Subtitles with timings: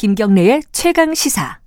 [0.00, 1.58] 김경래의 최강 시사.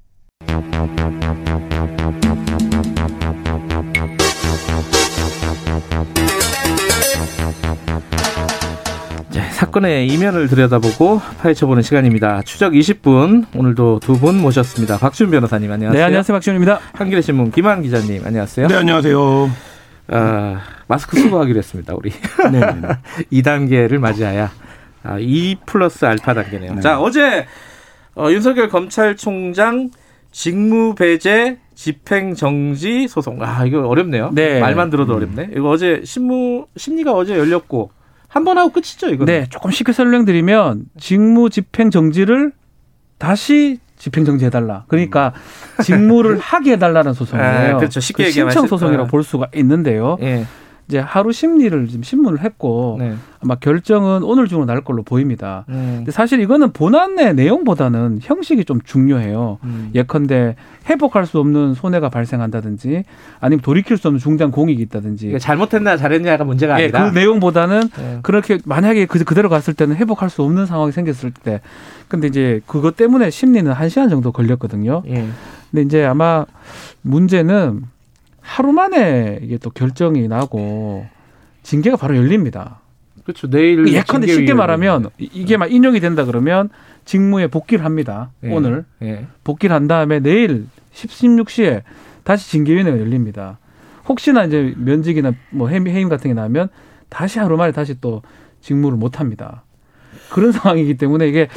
[9.52, 12.42] 사건의 이면을 들여다보고 파헤쳐보는 시간입니다.
[12.44, 14.98] 추적 20분 오늘도 두 분 모셨습니다.
[15.00, 16.00] 박준 변호사님 안녕하세요.
[16.00, 16.80] 네 안녕하세요 박준입니다.
[16.94, 18.68] 한겨레 신문 김한 기자님 안녕하세요.
[18.68, 19.50] 네 안녕하세요.
[20.10, 22.12] 아, 마스크 수거하기로 했습니다 우리.
[22.52, 22.62] 네.
[23.32, 24.50] 2 단계를 맞이하여
[25.04, 26.76] 아, 2 플러스 알파 단계네요.
[26.76, 26.82] 네.
[26.82, 27.48] 자 어제
[28.16, 29.90] 어, 윤석열 검찰총장
[30.32, 33.42] 직무배제 집행정지 소송.
[33.42, 34.32] 아 이거 어렵네요.
[34.34, 34.60] 네.
[34.60, 35.50] 말만 들어도 어렵네.
[35.56, 37.92] 이거 어제 신무 심리가 어제 열렸고.
[38.28, 39.26] 한 번 하고 끝이죠, 이거.
[39.26, 42.52] 네, 조금 쉽게 설명드리면 직무 집행 정지를
[43.20, 44.86] 다시 집행 정지 해달라.
[44.88, 45.34] 그러니까
[45.84, 47.76] 직무를 하게 해달라는 소송이에요.
[47.76, 48.00] 아, 그렇죠.
[48.00, 50.18] 쉽게 그 신청 소송이라고 볼 수가 있는데요.
[50.22, 50.46] 예.
[50.88, 53.16] 이제 하루 심리를 지금 신문을 했고 네.
[53.42, 55.66] 아마 결정은 오늘 중으로 날 걸로 보입니다.
[55.68, 55.76] 네.
[55.98, 59.60] 근데 사실 이거는 본안의 내용보다는 형식이 좀 중요해요.
[59.64, 59.92] 음.
[59.96, 60.56] 예컨대
[60.90, 63.04] 회복할 수 없는 손해가 발생한다든지
[63.40, 67.90] 아니면 돌이킬 수 없는 중장 공익이 있다든지 그러니까 잘못했나 잘했냐가 문제가 예, 아니라 그 내용보다는
[67.90, 68.20] 네.
[68.22, 71.62] 그렇게 만약에 그, 그대로 갔을 때는 회복할 수 없는 상황이 생겼을 때
[72.08, 75.04] 근데 이제 그것 때문에 심리는 한 시간 정도 걸렸거든요.
[75.08, 75.28] 예.
[75.72, 76.46] 근데 이제 아마
[77.02, 77.84] 문제는
[78.44, 81.08] 하루 만에 이게 또 결정이 나고
[81.64, 82.82] 징계가 바로 열립니다.
[83.24, 83.50] 그렇죠.
[83.50, 86.70] 내일 예컨대 쉽게 말하면 이게 막 인용이 된다 그러면
[87.06, 88.32] 직무에 복귀를 합니다.
[88.44, 88.52] 예.
[88.52, 89.26] 오늘 예.
[89.46, 91.84] 복귀를 한 다음에 내일 10, 16시에
[92.24, 93.60] 다시 징계위원회가 열립니다.
[94.08, 96.68] 혹시나 이제 면직이나 뭐 해임, 해임 같은 게 나면
[97.08, 98.22] 다시 하루 만에 다시 또
[98.60, 99.64] 직무를 못 합니다.
[100.30, 101.48] 그런 상황이기 때문에 이게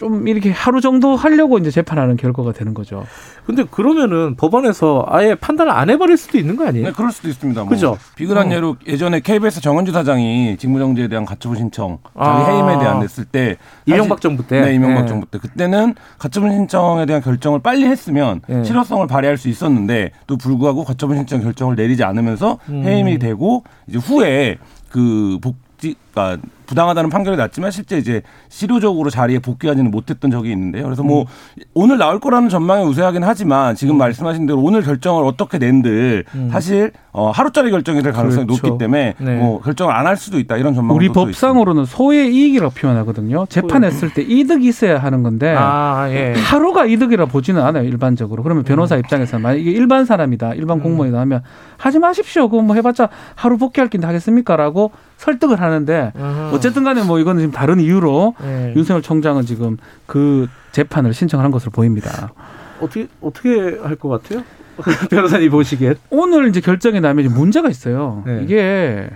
[0.00, 3.04] 좀 이렇게 하루 정도 하려고 이제 재판하는 결과가 되는 거죠.
[3.44, 6.86] 근데 그러면은 법원에서 아예 판단을 안 해버릴 수도 있는 거 아니에요?
[6.86, 7.60] 네, 그럴 수도 있습니다.
[7.60, 7.98] 뭐 그죠?
[8.14, 8.54] 비근한 어.
[8.54, 12.46] 예로 예전에 KBS 정은주 사장이 직무정지에 대한 가처분 신청, 자기 아.
[12.46, 15.08] 해임에 대한 냈을 때 이명박 정부 때, 네, 이명박 네.
[15.08, 18.64] 정부 때 그때는 가처분 신청에 대한 결정을 빨리 했으면 네.
[18.64, 22.84] 실효성을 발휘할 수 있었는데 또 불구하고 가처분 신청 결정을 내리지 않으면서 음.
[22.86, 24.56] 해임이 되고 이제 후에
[24.88, 30.84] 그 복지, 그러니까 부당하다는 판결이 났지만 실제 이제 실효적으로 자리에 복귀하지는 못했던 적이 있는데요.
[30.84, 31.62] 그래서 뭐 음.
[31.74, 33.98] 오늘 나올 거라는 전망이 우세하긴 하지만 지금 음.
[33.98, 36.48] 말씀하신 대로 오늘 결정을 어떻게 낸들 음.
[36.52, 38.64] 사실 어, 하루짜리 결정이 될 가능성이 그렇죠.
[38.68, 39.36] 높기 때문에 네.
[39.38, 40.96] 뭐 결정을 안 할 수도 있다 이런 전망.
[40.96, 43.46] 우리 법상으로는 소의 이익이라고 표현하거든요.
[43.48, 46.34] 재판했을 때 이득이 있어야 하는 건데 아, 예.
[46.36, 48.42] 하루가 이득이라 보지는 않아요 일반적으로.
[48.42, 49.00] 그러면 변호사 음.
[49.00, 50.82] 입장에서 만약 이게 일반 사람이다, 일반 음.
[50.82, 51.42] 공무원이다 하면
[51.76, 52.48] 하지 마십시오.
[52.48, 56.12] 그거 뭐 해봤자 하루 복귀할 낀 하겠습니까라고 설득을 하는데
[56.60, 58.72] 어쨌든 간에 뭐 이거는 지금 다른 이유로 네.
[58.76, 59.76] 윤석열 총장은 지금
[60.06, 62.32] 그 재판을 신청한 것으로 보입니다.
[62.80, 64.42] 어떻게 어떻게 할 것 같아요?
[65.10, 68.22] 변호사님 보시기엔 오늘 이제 결정이 나면 문제가 있어요.
[68.26, 68.40] 네.
[68.44, 69.10] 이게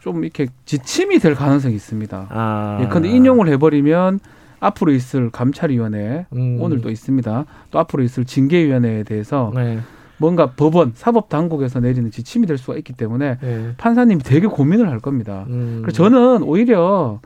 [0.00, 2.26] 좀 이렇게 지침이 될 가능성이 있습니다.
[2.30, 2.78] 아.
[2.82, 4.20] 예컨대 인용을 해버리면
[4.60, 6.58] 앞으로 있을 감찰위원회 음.
[6.60, 7.44] 오늘도 있습니다.
[7.70, 9.80] 또 앞으로 있을 징계위원회에 대해서 네.
[10.18, 13.74] 뭔가 법원, 사법 당국에서 내리는 지침이 될 수가 있기 때문에 네.
[13.76, 15.44] 판사님이 되게 고민을 할 겁니다.
[15.48, 15.80] 음.
[15.82, 17.20] 그래서 저는 오히려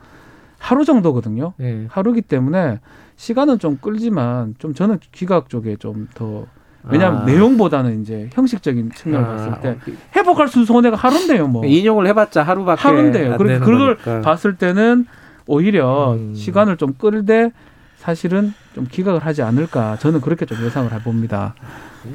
[0.57, 1.53] 하루 정도거든요.
[1.57, 1.85] 네.
[1.89, 2.79] 하루기 때문에
[3.15, 6.45] 시간은 좀 끌지만 좀 저는 기각 쪽에 좀더
[6.83, 7.25] 왜냐하면 아.
[7.25, 9.35] 내용보다는 이제 형식적인 측면을 아.
[9.35, 9.77] 봤을 때
[10.15, 13.37] 회복할 수 손해가 하루인데요, 뭐 인용을 해봤자 하루밖에 하루인데요.
[13.37, 14.21] 그러니까 그걸 거니까.
[14.21, 15.05] 봤을 때는
[15.45, 16.33] 오히려 음.
[16.33, 17.51] 시간을 좀 끌되
[17.99, 21.53] 사실은 좀 기각을 하지 않을까 저는 그렇게 좀 예상을 해봅니다.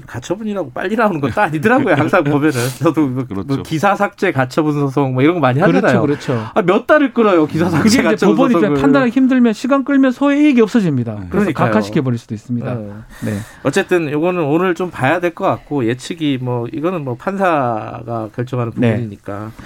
[0.07, 1.95] 가처분이라고 빨리 나오는 것도 아니더라고요.
[1.95, 3.47] 항상 보면은 저도 뭐 그렇죠.
[3.47, 6.01] 뭐 기사 삭제 가처분 소송 뭐 이런 거 많이 하잖아요.
[6.01, 6.51] 그렇죠, 그렇죠.
[6.55, 11.15] 아, 몇 달을 끌어요 기사 삭제 그게 이제 법원이 판단하기 힘들면 시간 끌면 소액이 없어집니다.
[11.21, 11.27] 네.
[11.29, 12.75] 그래서 각하시켜 버릴 수도 있습니다.
[12.75, 12.93] 네.
[13.27, 13.39] 네.
[13.63, 18.93] 어쨌든 이거는 오늘 좀 봐야 될 것 같고 예측이 뭐 이거는 뭐 판사가 결정하는 네.
[18.93, 19.51] 부분이니까.
[19.55, 19.65] 네.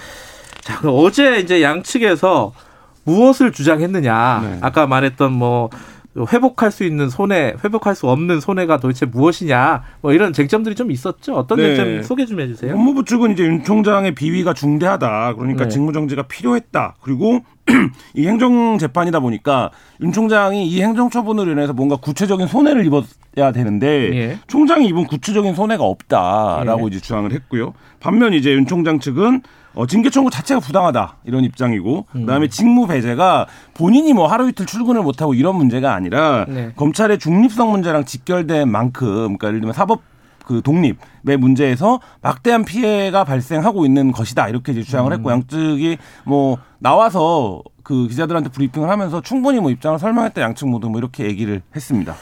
[0.62, 2.53] 자, 그럼 어제 이제 양측에서
[3.05, 4.41] 무엇을 주장했느냐?
[4.43, 4.59] 네.
[4.62, 5.71] 아까 말했던 뭐
[6.27, 11.35] 회복할 수 있는 손해, 회복할 수 없는 손해가 도대체 무엇이냐, 뭐 이런 쟁점들이 좀 있었죠.
[11.35, 11.76] 어떤 네.
[11.76, 12.73] 쟁점 소개 좀 해주세요.
[12.73, 15.69] 법무부 측은 이제 윤 총장의 비위가 중대하다, 그러니까 네.
[15.70, 16.97] 직무정지가 필요했다.
[17.00, 17.41] 그리고
[18.15, 19.70] 이 행정 재판이다 보니까
[20.00, 24.38] 윤 총장이 이 행정 처분으로 인해서 뭔가 구체적인 손해를 입어야 되는데 예.
[24.47, 26.87] 총장이 입은 구체적인 손해가 없다라고 예.
[26.88, 27.75] 이제 주장을 했고요.
[28.00, 29.43] 반면 이제 윤 총장 측은
[29.75, 32.20] 어, 징계 청구 자체가 부당하다 이런 입장이고 음.
[32.23, 36.73] 그다음에 직무 배제가 본인이 뭐 하루 이틀 출근을 못하고 이런 문제가 아니라 네.
[36.75, 40.03] 검찰의 중립성 문제랑 직결된 만큼 그러니까 예를 들면 사법
[40.49, 45.33] 그 독립의 문제에서 막대한 피해가 발생하고 있는 것이다 이렇게 이제 주장을 했고 음.
[45.33, 51.25] 양측이 뭐 나와서 그 기자들한테 브리핑을 하면서 충분히 뭐 입장을 설명했다 양측 모두 뭐 이렇게
[51.25, 52.15] 얘기를 했습니다.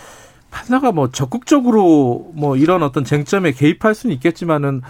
[0.50, 4.82] 판사가 뭐 적극적으로 뭐 이런 어떤 쟁점에 개입할 수는 있겠지만은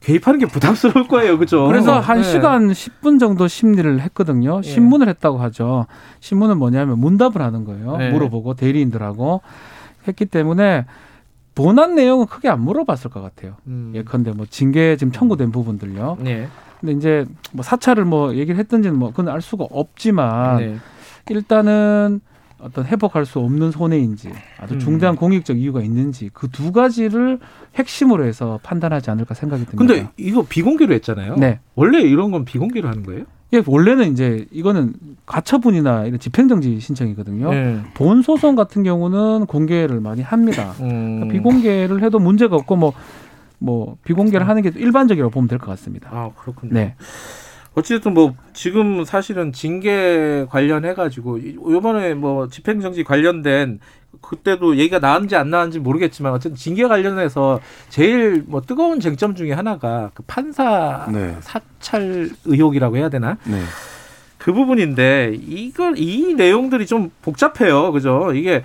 [0.00, 1.66] 개입하는 게 부담스러울 거예요, 그죠?
[1.66, 2.22] 그래서 한 네.
[2.22, 4.62] 시간 10분 정도 심리를 했거든요.
[4.64, 4.66] 예.
[4.66, 5.86] 신문을 했다고 하죠.
[6.20, 7.98] 신문은 뭐냐면 문답을 하는 거예요.
[7.98, 8.10] 네.
[8.12, 9.42] 물어보고 대리인들하고
[10.06, 10.86] 했기 때문에
[11.58, 13.56] 본안 내용은 크게 안 물어봤을 것 같아요.
[13.66, 13.90] 음.
[13.92, 16.18] 예컨대 뭐 징계 지금 청구된 부분들요.
[16.20, 16.46] 네.
[16.80, 20.76] 근데 이제 뭐 사찰을 뭐 얘기를 했던지는 뭐 그건 알 수가 없지만 네.
[21.30, 22.20] 일단은
[22.60, 24.78] 어떤 회복할 수 없는 손해인지 아주 음.
[24.78, 25.16] 중대한 음.
[25.16, 27.40] 공익적 이유가 있는지 그 두 가지를
[27.74, 29.94] 핵심으로 해서 판단하지 않을까 생각이 듭니다.
[29.94, 31.36] 근데 이거 비공개로 했잖아요.
[31.36, 31.58] 네.
[31.74, 33.24] 원래 이런 건 비공개로 하는 거예요?
[33.54, 37.50] 예, 원래는 이제 이거는 가처분이나 이런 집행정지 신청이거든요.
[37.50, 37.80] 네.
[37.94, 40.74] 본 소송 같은 경우는 공개를 많이 합니다.
[40.80, 41.20] 음.
[41.20, 42.92] 그러니까 비공개를 해도 문제가 없고 뭐뭐
[43.58, 46.10] 뭐 비공개를 하는 게 일반적이라고 보면 될 것 같습니다.
[46.12, 46.72] 아 그렇군요.
[46.74, 46.94] 네.
[47.78, 53.78] 어쨌든 뭐 지금 사실은 징계 관련해 가지고 요번에 뭐 집행정지 관련된
[54.20, 60.10] 그때도 얘기가 나왔는지 안 나왔는지 모르겠지만 어쨌든 징계 관련해서 제일 뭐 뜨거운 쟁점 중에 하나가
[60.14, 61.36] 그 판사 네.
[61.40, 63.38] 사찰 의혹이라고 해야 되나?
[63.44, 63.62] 네.
[64.38, 67.92] 그 부분인데 이걸 이 내용들이 좀 복잡해요.
[67.92, 68.32] 그죠?
[68.34, 68.64] 이게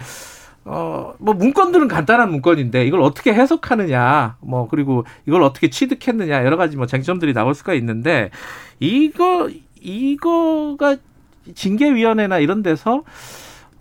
[0.66, 6.78] 어, 뭐 문건들은 간단한 문건인데 이걸 어떻게 해석하느냐, 뭐 그리고 이걸 어떻게 취득했느냐 여러 가지
[6.78, 8.30] 뭐 쟁점들이 나올 수가 있는데
[8.80, 9.50] 이거
[9.82, 10.98] 이거가
[11.54, 13.04] 징계위원회나 이런 데서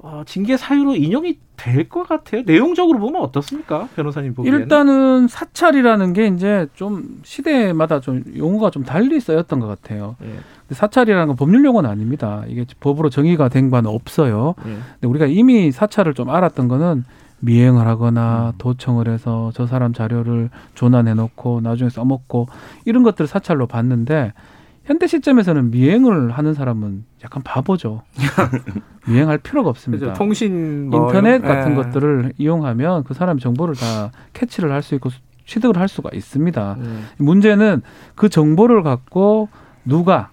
[0.03, 2.43] 어, 징계 사유로 인용이 될 것 같아요.
[2.45, 4.59] 내용적으로 보면 어떻습니까, 변호사님 보기에는?
[4.61, 10.17] 일단은 사찰이라는 게 이제 좀 시대마다 좀 용어가 좀 달리 쓰였던 것 같아요.
[10.25, 10.75] 예.
[10.75, 12.43] 사찰이라는 건 법률 용어는 아닙니다.
[12.49, 14.55] 이게 법으로 정의가 된 바는 없어요.
[14.67, 14.71] 예.
[14.71, 17.05] 근데 우리가 이미 사찰을 좀 알았던 거는
[17.41, 18.59] 미행을 하거나 음.
[18.59, 22.49] 도청을 해서 저 사람 자료를 조난해 놓고 나중에 써먹고
[22.87, 24.33] 이런 것들을 사찰로 봤는데
[24.85, 28.03] 현대 시점에서는 미행을 하는 사람은 약간 바보죠.
[29.07, 30.07] 미행할 필요가 없습니다.
[30.07, 30.19] 그렇죠.
[30.19, 31.75] 통신 뭐 인터넷 이런, 같은 예.
[31.77, 35.11] 것들을 이용하면 그 사람의 정보를 다 캐치를 할 수 있고
[35.47, 36.77] 취득을 할 수가 있습니다.
[36.81, 36.85] 예.
[37.23, 37.83] 문제는
[38.15, 39.49] 그 정보를 갖고
[39.85, 40.31] 누가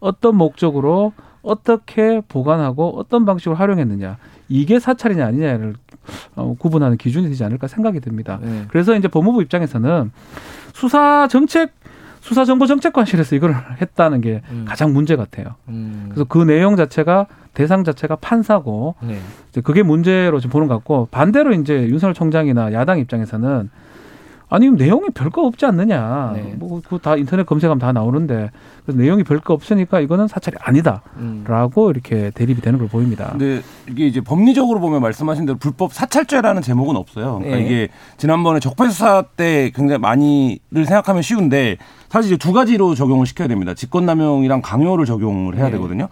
[0.00, 1.12] 어떤 목적으로
[1.42, 4.16] 어떻게 보관하고 어떤 방식으로 활용했느냐
[4.48, 5.74] 이게 사찰이냐 아니냐를
[6.34, 8.38] 어, 구분하는 기준이 되지 않을까 생각이 듭니다.
[8.42, 8.64] 네.
[8.68, 10.12] 그래서 이제 법무부 입장에서는
[10.72, 11.72] 수사 정책
[12.22, 14.64] 수사정보정책관실에서 이걸 했다는 게 음.
[14.66, 15.56] 가장 문제 같아요.
[15.68, 16.06] 음.
[16.08, 19.18] 그래서 그 내용 자체가 대상 자체가 판사고 네.
[19.50, 23.70] 이제 그게 문제로 좀 보는 것 같고 반대로 이제 윤석열 총장이나 야당 입장에서는
[24.52, 26.32] 아니 내용이 별거 없지 않느냐.
[26.34, 26.54] 네.
[26.58, 28.50] 뭐다 인터넷 검색하면 다 나오는데
[28.84, 31.90] 그래서 내용이 별거 없으니까 이거는 사찰이 아니다라고 음.
[31.90, 33.30] 이렇게 대립이 되는 걸 보입니다.
[33.30, 37.38] 근데 이게 이제 법리적으로 보면 말씀하신 대로 불법 사찰죄라는 제목은 없어요.
[37.38, 37.64] 그러니까 네.
[37.64, 37.88] 이게
[38.18, 41.78] 지난번에 적폐 수사 때 굉장히 많이를 생각하면 쉬운데
[42.10, 43.72] 사실 이제 두 가지로 적용을 시켜야 됩니다.
[43.72, 45.72] 직권남용이랑 강요를 적용을 해야 네.
[45.72, 46.08] 되거든요.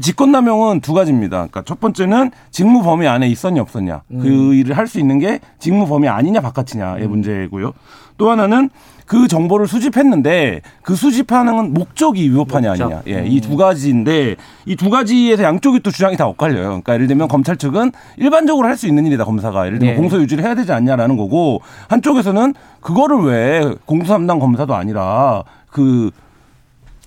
[0.00, 1.36] 직권남용은 두 가지입니다.
[1.38, 4.20] 그러니까 첫 번째는 직무 범위 안에 있었냐 없었냐 그 음.
[4.20, 7.10] 그 일을 할 수 있는 게 직무 범위 아니냐 바깥이냐의 음.
[7.10, 7.72] 문제고요.
[8.18, 8.68] 또 하나는
[9.06, 12.84] 그 정보를 수집했는데 그 수집하는 목적이 위법하냐 목적.
[12.84, 13.02] 아니냐.
[13.06, 13.26] 예, 음.
[13.26, 14.36] 이두 가지인데
[14.66, 16.64] 이 두 가지에서 양쪽이 또 주장이 다 엇갈려요.
[16.64, 20.00] 그러니까 예를 들면 검찰 측은 일반적으로 할 수 있는 일이다 검사가 예를 들면 네.
[20.00, 26.10] 공소 유지를 해야 되지 않냐라는 거고 한쪽에서는 그거를 왜 공소 담당 검사도 아니라 그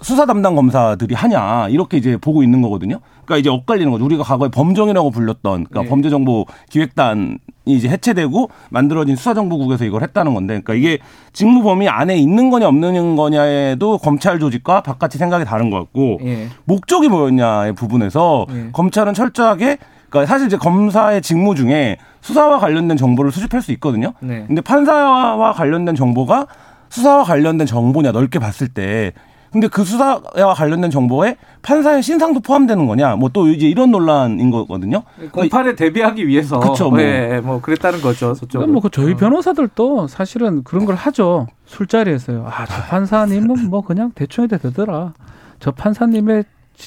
[0.02, 3.00] 수사 담당 검사들이 하냐 이렇게 이제 보고 있는 거거든요.
[3.26, 4.06] 그러니까 이제 엇갈리는 거죠.
[4.06, 5.90] 우리가 과거에 범정이라고 불렸던 그러니까 네.
[5.90, 11.00] 범죄정보 기획단이 이제 해체되고 만들어진 수사정보국에서 이걸 했다는 건데, 그러니까 이게
[11.34, 16.50] 직무 범위 안에 있는 거냐 없는 거냐에도 검찰 조직과 바깥이 생각이 다른 것 같고 네.
[16.66, 18.70] 목적이 뭐였냐의 부분에서 네.
[18.74, 19.78] 검찰은 철저하게
[20.10, 24.14] 그러니까 사실 이제 검사의 직무 중에 수사와 관련된 정보를 수집할 수 있거든요.
[24.20, 24.44] 네.
[24.46, 26.48] 근데 판사와 관련된 정보가
[26.90, 29.14] 수사와 관련된 정보냐 넓게 봤을 때
[29.56, 33.16] 근데 그 수사와 관련된 정보에 판사의 신상도 포함되는 거냐?
[33.16, 35.04] 뭐 또 이제 이런 논란인 거거든요.
[35.32, 36.60] 공판에 대비하기 위해서.
[36.60, 36.90] 그렇죠.
[36.90, 36.98] 뭐.
[37.00, 38.34] 네, 뭐 그랬다는 거죠.
[38.34, 38.70] 저쪽으로.
[38.74, 39.16] 뭐그 저희 어.
[39.16, 41.48] 변호사들도 사실은 그런 걸 하죠.
[41.68, 42.46] 술자리에서요.
[42.46, 45.14] 아, 저 판사님은 뭐 그냥 대충 해도 되더라.
[45.60, 46.44] 저 판사님의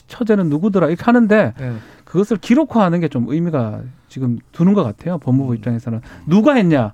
[0.06, 0.88] 처제는 누구더라.
[0.88, 1.72] 이렇게 하는데 네.
[2.04, 5.16] 그것을 기록화하는 게 좀 의미가 지금 두는 것 같아요.
[5.16, 5.56] 법무부 음.
[5.56, 6.92] 입장에서는 누가 했냐?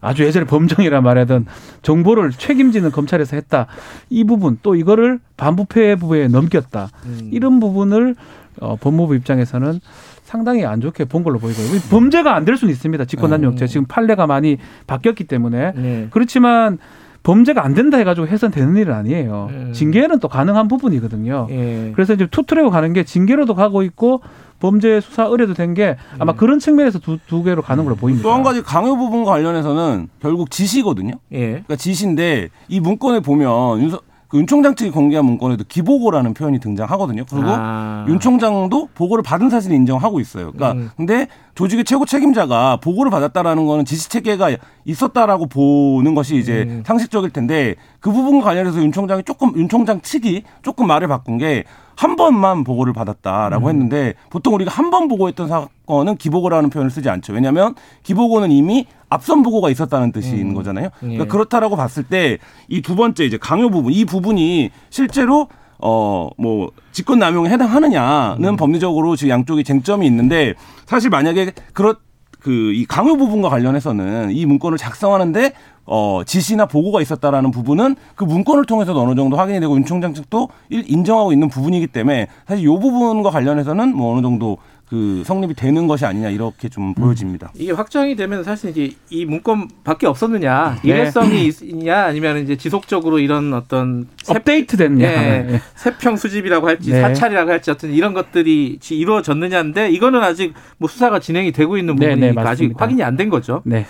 [0.00, 1.46] 아주 예전에 범정이라 말하던
[1.82, 3.66] 정보를 책임지는 검찰에서 했다.
[4.08, 6.88] 이 부분 또 이거를 반부패부에 넘겼다.
[7.06, 7.30] 음.
[7.32, 8.14] 이런 부분을
[8.60, 9.80] 어, 법무부 입장에서는
[10.24, 11.80] 상당히 안 좋게 본 걸로 보이고요.
[11.90, 13.04] 범죄가 안 될 수는 있습니다.
[13.04, 13.66] 직권남용죄 음.
[13.66, 16.06] 지금 판례가 많이 바뀌었기 때문에 네.
[16.10, 16.78] 그렇지만
[17.22, 19.48] 범죄가 안 된다 해가지고 해선되는 일은 아니에요.
[19.50, 19.72] 음.
[19.74, 21.48] 징계는 또 가능한 부분이거든요.
[21.50, 21.92] 예.
[21.94, 24.22] 그래서 이제 투트랙으로 가는 게 징계로도 가고 있고
[24.60, 26.36] 범죄 수사 의뢰도 된 게 아마 예.
[26.36, 28.22] 그런 측면에서 두, 두 개로 가는 걸로 보입니다.
[28.28, 31.14] 또 한 가지 강요 부분과 관련해서는 결국 지시거든요.
[31.32, 31.46] 예.
[31.50, 37.24] 그러니까 지시인데 이 문건에 보면 윤석 그윤 총장 측이 공개한 문건에도 기보고라는 표현이 등장하거든요.
[37.28, 38.04] 그리고 아.
[38.08, 40.52] 윤 총장도 보고를 받은 사실을 인정하고 있어요.
[40.52, 40.90] 그러니까 음.
[40.96, 41.26] 근데
[41.56, 44.50] 조직의 최고 책임자가 보고를 받았다라는 거는 지시 체계가
[44.84, 46.82] 있었다라고 보는 것이 이제 음.
[46.86, 51.64] 상식적일 텐데 그 부분과 관련해서 윤 총장이 조금 윤 총장 측이 조금 말을 바꾼 게
[52.00, 53.68] 한 번만 보고를 받았다라고 음.
[53.70, 57.34] 했는데 보통 우리가 한 번 보고했던 사건은 기보고라는 표현을 쓰지 않죠.
[57.34, 60.54] 왜냐하면 기보고는 이미 앞선 보고가 있었다는 뜻인 음.
[60.54, 60.88] 거잖아요.
[60.98, 61.28] 그러니까 예.
[61.28, 62.38] 그렇다라고 봤을 때
[62.68, 68.56] 이 두 번째 이제 강요 부분 이 부분이 실제로 어뭐 직권 남용에 해당하느냐는 음.
[68.56, 70.54] 법리적으로 지금 양쪽이 쟁점이 있는데
[70.86, 71.96] 사실 만약에 그렇
[72.40, 75.52] 그 이 강요 부분과 관련해서는 이 문건을 작성하는데
[75.86, 80.48] 어 지시나 보고가 있었다라는 부분은 그 문건을 통해서도 어느 정도 확인이 되고 윤 총장 측도
[80.70, 84.58] 인정하고 있는 부분이기 때문에 사실 이 부분과 관련해서는 뭐 어느 정도
[84.90, 87.52] 그 성립이 되는 것이 아니냐 이렇게 좀 보여집니다.
[87.54, 90.88] 이게 확정이 되면 사실 이제 이 문건밖에 없었느냐 네.
[90.90, 95.60] 일회성이 있냐 아니면 이제 지속적으로 이런 어떤 업데이트 됐냐 예, 네.
[95.76, 97.00] 세평 수집이라고 할지 네.
[97.02, 102.34] 사찰이라고 할지 어떤 이런 것들이 이루어졌느냐인데 이거는 아직 뭐 수사가 진행이 되고 있는 네, 부분이
[102.34, 103.62] 네, 아직 확인이 안 된 거죠.
[103.64, 103.86] 네.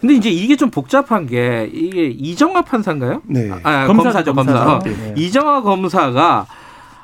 [0.00, 3.22] 근데 이제 이게 좀 복잡한 게 이게 이정화 판사인가요?
[3.26, 3.50] 네.
[3.64, 4.52] 아, 검사죠, 검사.
[4.64, 4.78] 검사.
[4.88, 5.14] 네.
[5.16, 6.46] 이정화 검사가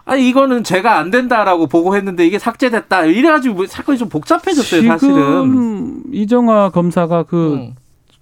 [0.06, 6.02] 아니 이거는 제가 안 된다라고 보고했는데 이게 삭제됐다 이래가지고 뭐 사건이 좀 복잡해졌어요 지금 사실은
[6.12, 7.75] 이정화 검사가 그 음.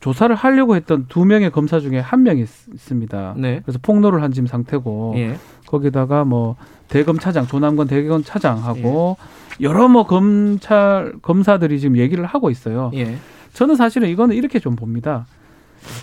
[0.02, 3.34] 조사를 하려고 했던 두 명의 검사 중에 한 명이 있습니다.
[3.38, 3.60] 네.
[3.64, 5.36] 그래서 폭로를 한 지금 상태고 예.
[5.66, 6.56] 거기다가 뭐
[6.88, 9.16] 대검 차장 조남건 대검 차장하고
[9.60, 9.64] 예.
[9.64, 12.90] 여러 뭐 검찰 검사들이 지금 얘기를 하고 있어요.
[12.94, 13.16] 예.
[13.52, 15.26] 저는 사실은 이거는 이렇게 좀 봅니다.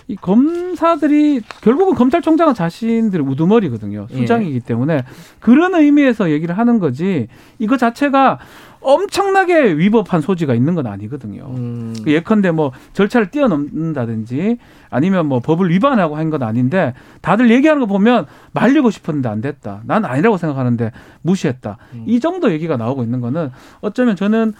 [0.08, 4.06] 이 검사들이 결국은 검찰총장은 자신들의 우두머리거든요.
[4.10, 4.16] 예.
[4.16, 4.58] 수장이기 예.
[4.60, 5.04] 때문에
[5.38, 8.38] 그런 의미에서 얘기를 하는 거지 이거 자체가
[8.82, 11.52] 엄청나게 위법한 소지가 있는 건 아니거든요.
[11.54, 11.94] 음.
[12.02, 14.56] 그 예컨대 뭐 절차를 뛰어넘는다든지
[14.88, 19.82] 아니면 뭐 법을 위반하고 한 건 아닌데 다들 얘기하는 거 보면 말리고 싶었는데 안 됐다.
[19.84, 21.76] 난 아니라고 생각하는데 무시했다.
[21.94, 22.04] 음.
[22.06, 24.54] 이 정도 얘기가 나오고 있는 거는 어쩌면 저는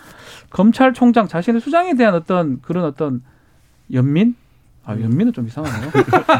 [0.50, 3.23] 검찰총장 자신의 수장에 대한 어떤 그런 어떤
[3.93, 4.35] 연민
[4.85, 5.91] 아 연민은 좀 이상하네요.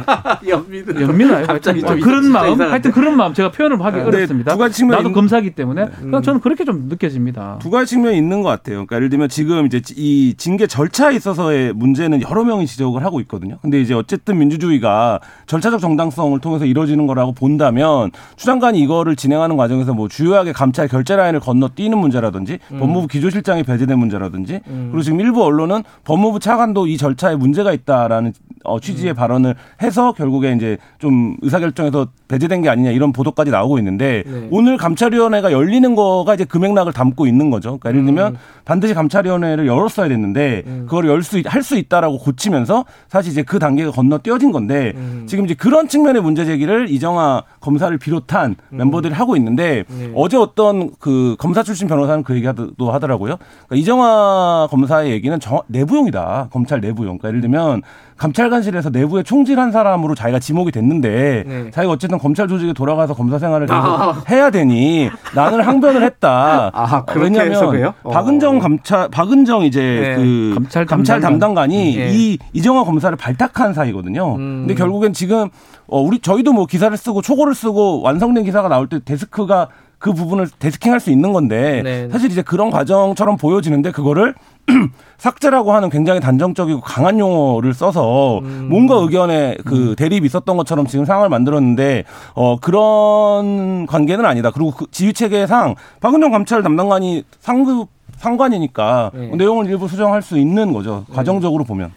[0.49, 2.47] 연민은 연민은 갑자기 좀 그런 마음.
[2.47, 2.65] 이상한데?
[2.65, 4.53] 하여튼 그런 마음 제가 표현을 하기 네, 어렵습니다.
[4.53, 5.91] 두 가지 측면 나도 검사기 때문에 네.
[6.01, 7.59] 그냥 저는 그렇게 좀 느껴집니다.
[7.61, 8.77] 두 가지 측면이 있는 것 같아요.
[8.87, 13.59] 그러니까 예를 들면 지금 이제 이 징계 절차에 있어서의 문제는 여러 명이 지적을 하고 있거든요.
[13.61, 20.09] 근데 이제 어쨌든 민주주의가 절차적 정당성을 통해서 이루어지는 거라고 본다면 추장관이 이거를 진행하는 과정에서 뭐
[20.09, 22.79] 주요하게 감찰 결재 라인을 건너뛰는 문제라든지 음.
[22.81, 24.89] 법무부 기조실장이 배제된 문제라든지 음.
[24.91, 28.30] 그리고 지금 일부 언론은 법무부 차관도 이 절차에 문제가 있다라는
[28.65, 29.17] 어, 취지의 음.
[29.17, 34.49] 발언을 해서 결국에 이제 좀 의사결정에서 배제된 게 아니냐 이런 보도까지 나오고 있는데 네.
[34.51, 37.79] 오늘 감찰위원회가 열리는 거가 이제 금액락을 담고 있는 거죠.
[37.79, 38.39] 그러니까 예를 들면 음.
[38.65, 40.87] 반드시 감찰위원회를 열었어야 됐는데 음.
[40.89, 45.25] 그걸 열 수 할 수 있다라고 고치면서 사실 이제 그 단계가 건너뛰어진 건데 음.
[45.27, 48.77] 지금 이제 그런 측면의 문제 제기를 이정아 검사를 비롯한 음.
[48.77, 50.13] 멤버들이 하고 있는데 네.
[50.15, 53.37] 어제 어떤 그 검사 출신 변호사는 그 얘기도 하더라고요.
[53.67, 56.49] 그러니까 이정아 검사의 얘기는 정, 내부용이다.
[56.51, 57.19] 검찰 내부용.
[57.19, 57.83] 그러니까 예를 들면
[58.21, 61.71] 감찰관실에서 내부에 총질한 사람으로 자기가 지목이 됐는데 네.
[61.71, 64.23] 자기가 어쨌든 검찰 조직에 돌아가서 검사 생활을 아.
[64.29, 66.71] 해야 되니 나는 항변을 했다.
[66.75, 68.11] 아, 왜냐하면 어.
[68.11, 70.17] 박은정 감찰 박은정 이제 네.
[70.17, 71.71] 그 감찰, 감찰 담당관.
[71.71, 72.11] 이 네.
[72.13, 74.35] 이 이정화 검사를 발탁한 사이거든요.
[74.35, 74.67] 음.
[74.67, 75.49] 근데 결국엔 지금
[75.87, 79.69] 어 우리 저희도 뭐 기사를 쓰고 초고를 쓰고 완성된 기사가 나올 때 데스크가
[80.01, 82.09] 그 부분을 데스킹할 수 있는 건데 네.
[82.09, 84.35] 사실 이제 그런 과정처럼 보여지는데 그거를
[85.19, 88.69] 삭제라고 하는 굉장히 단정적이고 강한 용어를 써서 음.
[88.71, 89.97] 뭔가 의견에 그 음.
[89.97, 92.05] 대립이 있었던 것처럼 지금 상황을 만들었는데
[92.35, 94.51] 어 그런 관계는 아니다.
[94.51, 99.37] 그리고 그 지휘 체계상 박은정 감찰 담당관이 상급 상관이니까 네.
[99.37, 101.05] 내용을 일부 수정할 수 있는 거죠.
[101.11, 101.15] 네.
[101.15, 101.93] 과정적으로 보면.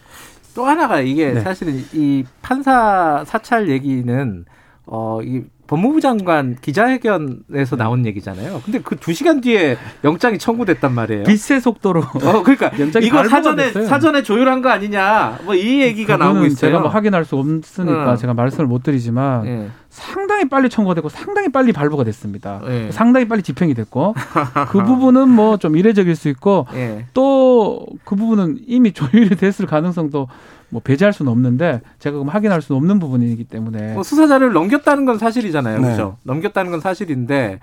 [0.53, 1.39] 또 하나가 이게 네.
[1.39, 4.43] 사실은 이 판사 사찰 얘기는
[4.87, 5.41] 어 이
[5.73, 8.61] 법무부 장관 기자회견에서 나온 얘기잖아요.
[8.63, 11.23] 근데 그 두 시간 뒤에 영장이 청구됐단 말이에요.
[11.23, 12.01] 빛의 속도로.
[12.01, 12.69] 어, 그러니까
[13.01, 13.87] 이거 사전에 됐어요.
[13.87, 15.39] 사전에 조율한 거 아니냐.
[15.45, 16.55] 뭐 이 얘기가 나오고 있어요.
[16.55, 18.15] 제가 뭐 확인할 수 없으니까 어.
[18.15, 19.69] 제가 말씀을 못 드리지만 네.
[19.89, 22.61] 상당히 빨리 청구가 됐고 상당히 빨리 발부가 됐습니다.
[22.67, 22.91] 네.
[22.91, 24.13] 상당히 빨리 집행이 됐고
[24.69, 27.05] 그 부분은 뭐 좀 이례적일 수 있고 네.
[27.15, 30.27] 또그 부분은 이미 조율이 됐을 가능성도
[30.73, 35.05] 뭐 배제할 수는 없는데 제가 그럼 확인할 수는 없는 부분이기 때문에 뭐 수사 자료를 넘겼다는
[35.05, 35.83] 건 사실이잖아요, 네.
[35.83, 36.17] 그렇죠?
[36.23, 37.59] 넘겼다는 건 사실인데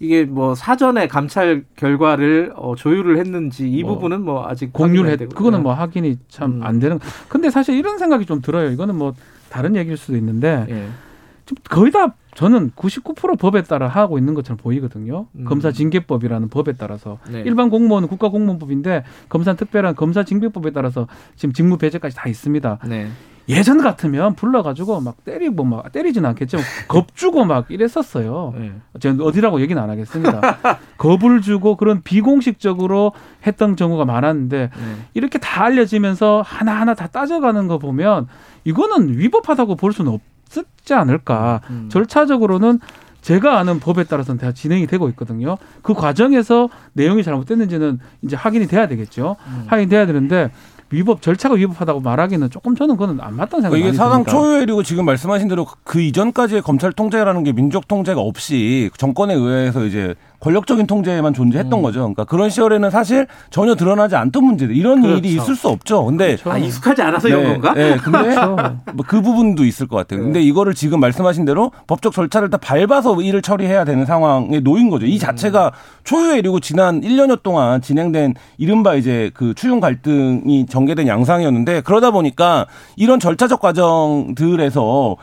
[0.00, 5.18] 이게 뭐 사전에 감찰 결과를 어, 조율을 했는지 이 뭐 부분은 뭐 아직 공유를 했
[5.28, 6.80] 그거는 뭐 확인이 참안 음.
[6.80, 6.98] 되는.
[7.28, 8.70] 근데 사실 이런 생각이 좀 들어요.
[8.70, 9.14] 이거는 뭐
[9.48, 10.88] 다른 얘기일 수도 있는데 예.
[11.70, 15.26] 거의 다 저는 99% 법에 따라 하고 있는 것처럼 보이거든요.
[15.32, 15.44] 음.
[15.44, 17.42] 검사 징계법이라는 법에 따라서 네.
[17.44, 22.78] 일반 공무원은 국가 공무원법인데 검사 특별한 검사 징계법에 따라서 지금 직무 배제까지 다 있습니다.
[22.86, 23.08] 네.
[23.48, 28.54] 예전 같으면 불러가지고 막 때리고 막 때리지는 않겠지만 겁 주고 막 이랬었어요.
[28.56, 28.72] 네.
[29.00, 30.40] 제가 어디라고 얘기는 안 하겠습니다.
[30.96, 33.14] 겁을 주고 그런 비공식적으로
[33.48, 34.94] 했던 경우가 많았는데 네.
[35.14, 38.28] 이렇게 다 알려지면서 하나하나 다 따져가는 거 보면
[38.62, 41.60] 이거는 위법하다고 볼 수는 없 지 않을까.
[41.70, 41.88] 음.
[41.90, 42.80] 절차적으로는
[43.20, 45.58] 제가 아는 법에 따라서는 다 진행이 되고 있거든요.
[45.82, 49.36] 그 과정에서 내용이 잘못됐는지는 이제 확인이 돼야 되겠죠.
[49.46, 49.64] 음.
[49.66, 50.50] 확인돼야 되는데
[50.90, 55.48] 위법 절차가 위법하다고 말하기는 조금 저는 그건 안 맞다는 생각이 이게 사상 초유일이고 지금 말씀하신
[55.48, 61.78] 대로 그 이전까지의 검찰 통제라는 게 민족 통제가 없이 정권에 의해서 이제 권력적인 통제만 존재했던
[61.78, 61.82] 음.
[61.82, 62.00] 거죠.
[62.00, 65.18] 그러니까 그런 시절에는 사실 전혀 드러나지 않던 문제들 이런 그렇죠.
[65.18, 66.04] 일이 있을 수 없죠.
[66.04, 66.50] 근데 그렇죠.
[66.50, 67.74] 아, 익숙하지 않아서 네, 이런 건가?
[67.74, 68.56] 네, 근데 그렇죠.
[68.94, 70.22] 뭐그 부분도 있을 것 같아요.
[70.22, 70.44] 근데 네.
[70.46, 75.06] 이거를 지금 말씀하신 대로 법적 절차를 다 밟아서 일을 처리해야 되는 상황에 놓인 거죠.
[75.06, 75.18] 이 음.
[75.18, 75.72] 자체가
[76.04, 82.66] 초유의 일이고 지난 1년여 동안 진행된 이른바 이제 그 추용 갈등이 전개된 양상이었는데 그러다 보니까
[82.96, 85.16] 이런 절차적 과정들에서의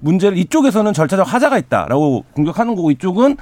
[0.00, 3.36] 문제를 이쪽에서는 절차적 하자가 있다라고 공격하는 거고 이쪽은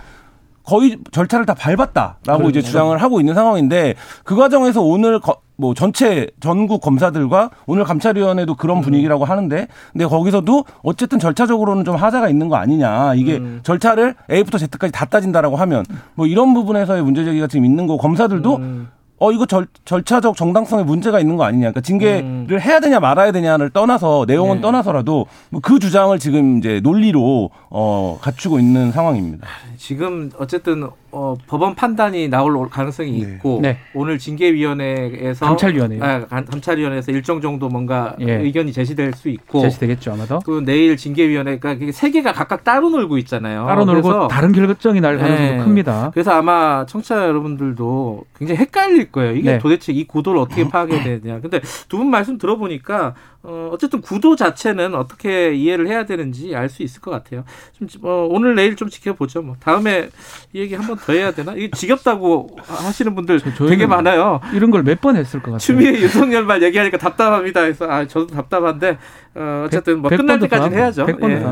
[0.71, 2.49] 거의 절차를 다 밟았다라고 그렇죠.
[2.49, 8.55] 이제 주장을 하고 있는 상황인데 그 과정에서 오늘 거, 뭐 전체 전국 검사들과 오늘 감찰위원회도
[8.55, 8.83] 그런 음.
[8.83, 13.59] 분위기라고 하는데 근데 거기서도 어쨌든 절차적으로는 좀 하자가 있는 거 아니냐 이게 음.
[13.65, 15.85] 절차를 A부터 Z까지 다 따진다라고 하면
[16.15, 18.89] 뭐 이런 부분에서의 문제 제기가 지금 있는 거 검사들도 음.
[19.21, 21.71] 어 이거 절, 절차적 정당성에 문제가 있는 거 아니냐.
[21.71, 22.49] 그러니까 징계를 음.
[22.59, 24.61] 해야 되냐 말아야 되냐를 떠나서 내용은 네.
[24.63, 29.47] 떠나서라도 뭐 그 주장을 지금 이제 논리로 어 갖추고 있는 상황입니다.
[29.77, 33.19] 지금 어쨌든 어, 법원 판단이 나올 가능성이 네.
[33.19, 33.79] 있고 네.
[33.95, 38.35] 오늘 징계위원회에서 감찰위원회 아, 감찰위원회에서 일정 정도 뭔가 예.
[38.35, 43.67] 의견이 제시될 수 있고 제시되겠죠 아마도 그 내일 징계위원회가 세 개가 각각 따로 놀고 있잖아요.
[43.67, 45.59] 따로 놀고 다른 결정이 날 가능성이 네.
[45.59, 46.11] 큽니다.
[46.13, 49.37] 그래서 아마 청취자 여러분들도 굉장히 헷갈릴 거예요.
[49.37, 49.59] 이게 네.
[49.59, 51.41] 도대체 이 구도를 어떻게 파악해야 되냐.
[51.41, 56.83] 근데 두 분 말씀 들어보니까 어, 어쨌든 구도 자체는 어떻게 이해를 해야 되는지 알 수
[56.83, 57.45] 있을 것 같아요.
[57.79, 59.41] 좀, 어, 오늘 내일 좀 지켜보죠.
[59.43, 60.11] 뭐 다음에
[60.53, 61.55] 이 얘기 한 번 더 해야 되나?
[61.55, 64.41] 이게 지겹다고 하시는 분들 되게 많아요.
[64.53, 65.59] 이런 걸 몇 번 했을 것 같아요.
[65.59, 67.63] 추미애 윤석열 말 얘기하니까 답답합니다.
[67.63, 68.99] 그래서 아 저도 답답한데
[69.35, 71.07] 어, 어쨌든 뭐 끝날 때까지는 해야죠.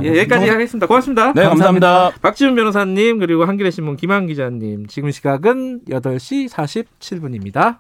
[0.05, 0.87] 예, 예, 여기까지 하겠습니다.
[0.87, 1.33] 고맙습니다.
[1.33, 1.89] 네, 감사합니다.
[1.89, 2.11] 감사합니다.
[2.21, 7.77] 박지훈 변호사님 그리고 한겨레 신문 김한 기자님 지금 시각은 8시 47분입니다.